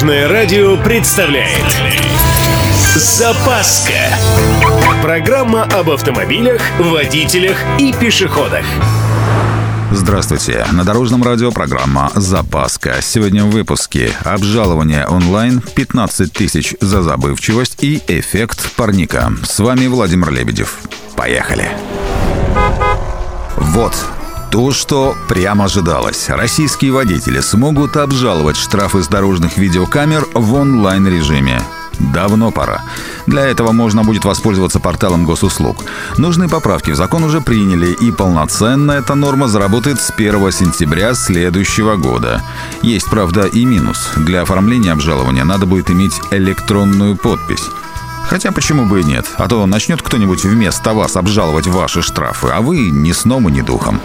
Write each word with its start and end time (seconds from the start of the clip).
Дорожное 0.00 0.28
радио 0.28 0.78
представляет 0.78 1.76
Запаска 2.96 3.92
Программа 5.02 5.64
об 5.64 5.90
автомобилях, 5.90 6.62
водителях 6.78 7.58
и 7.78 7.92
пешеходах 7.92 8.64
Здравствуйте. 9.90 10.64
На 10.72 10.84
Дорожном 10.84 11.22
радио 11.22 11.52
программа 11.52 12.10
«Запаска». 12.14 13.00
Сегодня 13.02 13.44
в 13.44 13.50
выпуске 13.50 14.12
обжалование 14.24 15.06
онлайн, 15.06 15.60
15 15.60 16.32
тысяч 16.32 16.74
за 16.80 17.02
забывчивость 17.02 17.84
и 17.84 18.00
эффект 18.08 18.72
парника. 18.76 19.30
С 19.42 19.58
вами 19.58 19.86
Владимир 19.86 20.30
Лебедев. 20.30 20.78
Поехали. 21.14 21.68
Вот, 23.58 23.94
то, 24.50 24.72
что 24.72 25.16
прямо 25.28 25.66
ожидалось. 25.66 26.28
Российские 26.28 26.92
водители 26.92 27.40
смогут 27.40 27.96
обжаловать 27.96 28.56
штрафы 28.56 29.02
с 29.02 29.06
дорожных 29.06 29.56
видеокамер 29.56 30.26
в 30.34 30.54
онлайн-режиме. 30.54 31.62
Давно 32.00 32.50
пора. 32.50 32.82
Для 33.26 33.46
этого 33.46 33.72
можно 33.72 34.02
будет 34.02 34.24
воспользоваться 34.24 34.80
порталом 34.80 35.24
госуслуг. 35.24 35.84
Нужные 36.16 36.48
поправки 36.48 36.90
в 36.90 36.96
закон 36.96 37.22
уже 37.24 37.40
приняли, 37.40 37.92
и 37.92 38.10
полноценно 38.10 38.92
эта 38.92 39.14
норма 39.14 39.48
заработает 39.48 40.00
с 40.00 40.10
1 40.10 40.50
сентября 40.50 41.14
следующего 41.14 41.96
года. 41.96 42.42
Есть, 42.82 43.08
правда, 43.08 43.42
и 43.42 43.64
минус. 43.64 44.10
Для 44.16 44.42
оформления 44.42 44.92
обжалования 44.92 45.44
надо 45.44 45.66
будет 45.66 45.90
иметь 45.90 46.20
электронную 46.30 47.16
подпись. 47.16 47.64
Хотя 48.24 48.50
почему 48.50 48.86
бы 48.86 49.00
и 49.00 49.04
нет? 49.04 49.26
А 49.36 49.46
то 49.48 49.64
начнет 49.66 50.02
кто-нибудь 50.02 50.44
вместо 50.44 50.94
вас 50.94 51.16
обжаловать 51.16 51.66
ваши 51.66 52.02
штрафы, 52.02 52.48
а 52.48 52.60
вы 52.60 52.90
ни 52.90 53.12
сном 53.12 53.48
и 53.48 53.52
ни 53.52 53.60
духом. 53.60 54.00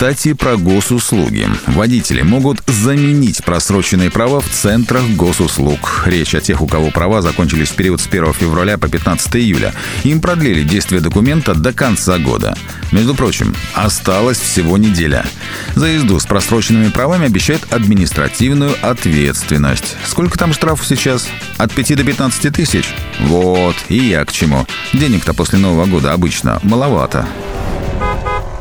Кстати, 0.00 0.32
про 0.32 0.56
госуслуги. 0.56 1.46
Водители 1.66 2.22
могут 2.22 2.62
заменить 2.66 3.44
просроченные 3.44 4.10
права 4.10 4.40
в 4.40 4.48
центрах 4.48 5.06
госуслуг. 5.10 6.04
Речь 6.06 6.34
о 6.34 6.40
тех, 6.40 6.62
у 6.62 6.66
кого 6.66 6.90
права 6.90 7.20
закончились 7.20 7.68
в 7.68 7.74
период 7.74 8.00
с 8.00 8.06
1 8.06 8.32
февраля 8.32 8.78
по 8.78 8.88
15 8.88 9.36
июля. 9.36 9.74
Им 10.04 10.22
продлили 10.22 10.62
действие 10.62 11.02
документа 11.02 11.54
до 11.54 11.74
конца 11.74 12.16
года. 12.16 12.56
Между 12.92 13.14
прочим, 13.14 13.54
осталась 13.74 14.40
всего 14.40 14.78
неделя. 14.78 15.26
За 15.74 15.88
езду 15.88 16.18
с 16.18 16.24
просроченными 16.24 16.88
правами 16.88 17.26
обещают 17.26 17.70
административную 17.70 18.74
ответственность. 18.80 19.96
Сколько 20.06 20.38
там 20.38 20.54
штрафов 20.54 20.86
сейчас? 20.86 21.28
От 21.58 21.74
5 21.74 21.96
до 21.96 22.04
15 22.04 22.54
тысяч? 22.54 22.86
Вот, 23.20 23.76
и 23.90 23.98
я 23.98 24.24
к 24.24 24.32
чему. 24.32 24.66
Денег-то 24.94 25.34
после 25.34 25.58
Нового 25.58 25.84
года 25.84 26.14
обычно 26.14 26.58
маловато. 26.62 27.28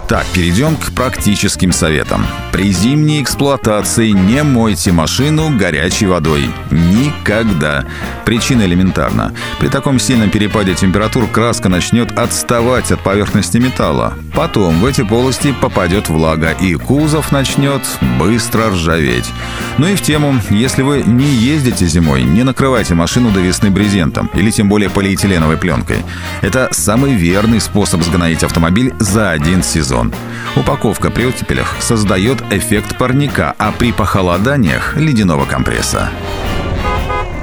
Так, 0.09 0.25
перейдем 0.33 0.75
к 0.75 0.91
практическим 0.93 1.71
советам. 1.71 2.25
При 2.52 2.71
зимней 2.71 3.21
эксплуатации 3.21 4.09
не 4.09 4.41
мойте 4.41 4.91
машину 4.91 5.55
горячей 5.55 6.07
водой. 6.07 6.49
Никогда. 6.71 7.85
Причина 8.25 8.63
элементарна. 8.63 9.35
При 9.59 9.67
таком 9.67 9.99
сильном 9.99 10.31
перепаде 10.31 10.73
температур 10.73 11.27
краска 11.27 11.69
начнет 11.69 12.17
отставать 12.17 12.91
от 12.91 13.02
поверхности 13.02 13.59
металла. 13.59 14.15
Потом 14.33 14.80
в 14.80 14.85
эти 14.85 15.03
полости 15.03 15.53
попадет 15.61 16.09
влага, 16.09 16.53
и 16.53 16.73
кузов 16.73 17.31
начнет 17.31 17.83
быстро 18.17 18.71
ржаветь. 18.71 19.30
Ну 19.77 19.85
и 19.85 19.95
в 19.95 20.02
тему, 20.02 20.33
если 20.49 20.81
вы 20.81 21.03
не 21.05 21.27
ездите 21.27 21.85
зимой, 21.85 22.23
не 22.23 22.41
накрывайте 22.41 22.95
машину 22.95 23.30
до 23.30 23.41
весны 23.41 23.69
брезентом 23.69 24.31
или 24.33 24.49
тем 24.49 24.69
более 24.69 24.89
полиэтиленовой 24.89 25.57
пленкой. 25.57 26.03
Это 26.41 26.69
самый 26.71 27.13
верный 27.13 27.61
способ 27.61 28.02
сгноить 28.02 28.43
автомобиль 28.43 28.95
за 28.97 29.30
один 29.30 29.61
сезон 29.61 29.98
сезон. 30.00 30.14
Упаковка 30.55 31.09
при 31.09 31.25
оттепелях 31.25 31.75
создает 31.80 32.42
эффект 32.52 32.97
парника, 32.97 33.53
а 33.58 33.72
при 33.72 33.92
похолоданиях– 33.92 34.95
ледяного 34.97 35.45
компресса. 35.45 36.09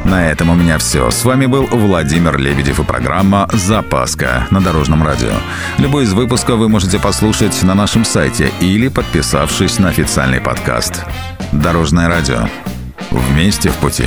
На 0.05 0.31
этом 0.31 0.51
у 0.51 0.55
меня 0.55 0.79
все. 0.79 1.11
С 1.11 1.25
вами 1.25 1.47
был 1.47 1.67
Владимир 1.67 2.39
Лебедев 2.39 2.79
и 2.79 2.85
программа 2.85 3.49
«Запаска» 3.53 4.47
на 4.51 4.61
Дорожном 4.61 5.05
радио. 5.05 5.33
Любой 5.79 6.05
из 6.05 6.13
выпусков 6.13 6.59
вы 6.59 6.69
можете 6.69 7.01
послушать 7.01 7.61
на 7.65 7.75
нашем 7.75 8.05
сайте 8.05 8.53
или 8.61 8.87
подписавшись 8.89 9.81
на 9.81 9.89
официальный 9.89 10.41
подкаст. 10.41 11.05
Дорожное 11.51 12.09
радио. 12.09 12.49
Вместе 13.11 13.71
в 13.71 13.75
пути. 13.77 14.07